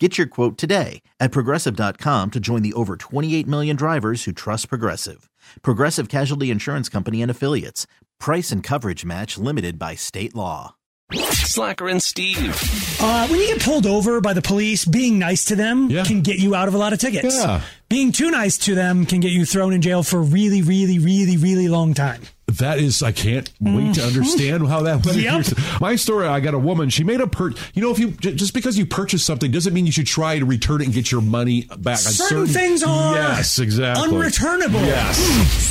[0.00, 4.68] Get your quote today at progressive.com to join the over 28 million drivers who trust
[4.68, 5.30] Progressive.
[5.62, 7.86] Progressive Casualty Insurance Company and Affiliates.
[8.18, 10.74] Price and coverage match limited by state law.
[11.12, 12.56] Slacker and Steve.
[13.00, 16.02] Uh, when you get pulled over by the police, being nice to them Yeah.
[16.02, 17.36] can get you out of a lot of tickets.
[17.36, 17.60] Yeah.
[17.88, 20.98] Being too nice to them can get you thrown in jail for a really, really,
[20.98, 22.22] really, really long time.
[22.46, 25.18] That is, I can't wait to understand how that went.
[25.18, 25.46] Yep.
[25.80, 26.88] My story, I got a woman.
[26.90, 27.50] She made a per.
[27.72, 30.44] You know, if you just because you purchase something doesn't mean you should try to
[30.44, 31.94] return it and get your money back.
[31.94, 34.86] on Certain things are yes, exactly unreturnable.
[34.86, 35.18] Yes.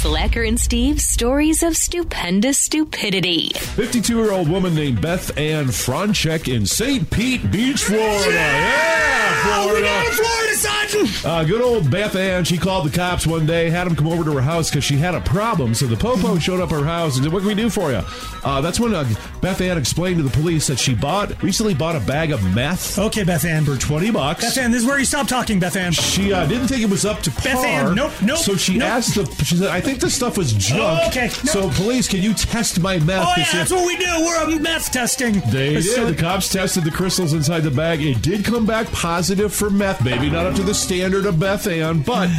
[0.01, 3.49] Slacker and Steve, stories of stupendous stupidity.
[3.53, 7.09] 52 year old woman named Beth Ann Franchek in St.
[7.09, 8.31] Pete Beach, Florida.
[8.31, 9.87] Yeah, Oh, we Florida.
[9.87, 11.29] got Florida, son!
[11.31, 12.43] Uh, good old Beth Ann.
[12.45, 14.97] She called the cops one day, had them come over to her house because she
[14.97, 15.73] had a problem.
[15.73, 17.91] So the popo showed up at her house and said, "What can we do for
[17.91, 18.01] you?"
[18.43, 19.05] Uh, that's when uh,
[19.41, 22.97] Beth Ann explained to the police that she bought recently bought a bag of meth
[22.99, 23.65] Okay, Beth Ann.
[23.65, 24.41] for twenty bucks.
[24.43, 25.91] Beth Ann, this is where you stop talking, Beth Ann.
[25.91, 27.43] She uh, didn't think it was up to par.
[27.43, 28.89] Beth Ann, nope, nope, So she nope.
[28.89, 29.25] asked the.
[29.43, 32.79] She said, "I think this stuff was junk." Oh, okay, So police, can you test
[32.79, 33.27] my meth?
[33.27, 34.05] Oh, yeah, that's what we do.
[34.23, 35.39] We're a meth testing.
[35.51, 36.07] They did.
[36.07, 38.01] The cops tested the crystals inside the bag.
[38.01, 41.67] It did come back positive for meth, Maybe Not up to the standard of Beth
[41.67, 42.29] Ann, but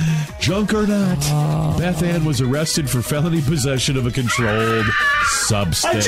[0.41, 1.19] junk or not,
[1.79, 4.87] Beth Ann was arrested for felony possession of a controlled
[5.27, 6.07] substance.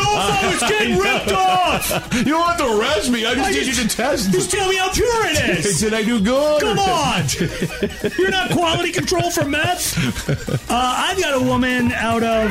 [0.18, 2.14] I just didn't know if I was getting ripped off.
[2.14, 3.24] You don't have to arrest me.
[3.26, 4.30] I just I need you to test.
[4.32, 5.80] Just tell me how pure it is.
[5.80, 6.60] Did I do good?
[6.62, 7.24] Come on!
[8.18, 10.28] You're not quality control for meth?
[10.70, 12.50] Uh, I've got a woman out of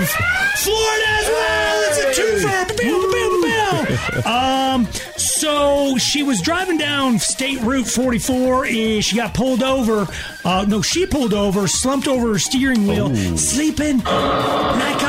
[0.57, 1.83] Florida as well.
[1.89, 2.67] It's a twofer.
[4.25, 4.85] Um,
[5.17, 8.65] so she was driving down State Route 44.
[8.65, 10.07] and She got pulled over.
[10.43, 15.03] Uh, no, she pulled over, slumped over her steering wheel, sleeping like.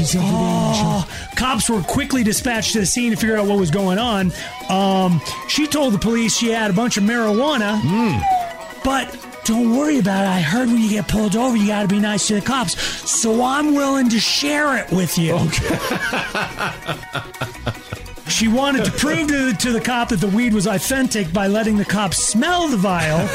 [0.00, 3.70] Oh, she's oh, Cops were quickly dispatched to the scene to figure out what was
[3.70, 4.32] going on.
[4.68, 7.80] Um, she told the police she had a bunch of marijuana.
[8.82, 10.28] But don't worry about it.
[10.28, 12.80] I heard when you get pulled over, you got to be nice to the cops.
[13.10, 15.36] So I'm willing to share it with you.
[18.30, 21.76] She wanted to prove to, to the cop that the weed was authentic by letting
[21.76, 23.18] the cop smell the vial.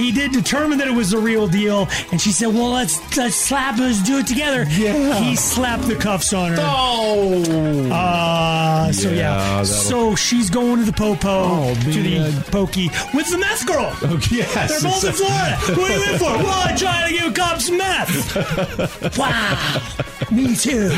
[0.00, 3.36] he did determine that it was the real deal, and she said, "Well, let's let's
[3.36, 5.20] slap let's do it together." Yeah.
[5.20, 6.56] He slapped the cuffs on her.
[6.60, 7.90] Oh.
[7.92, 12.42] Uh, so Yeah, yeah, so she's going to the popo Oh, to the man.
[12.50, 13.94] pokey with the meth girl.
[14.02, 14.70] Okay, yes.
[14.70, 15.56] They're both in Florida.
[15.80, 16.24] What are you in for?
[16.44, 19.00] Well, I'm trying to give cops meth.
[19.18, 19.82] Wow.
[20.30, 20.88] Me too.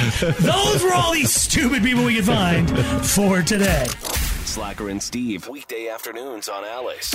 [0.41, 2.68] Those were all these stupid people we could find
[3.06, 3.86] for today.
[4.44, 5.48] Slacker and Steve.
[5.48, 7.14] Weekday afternoons on Alice.